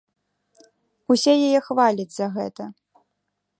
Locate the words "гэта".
2.39-2.63